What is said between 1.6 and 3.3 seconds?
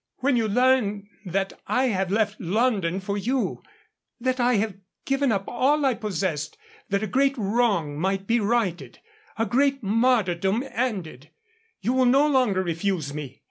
I have left London for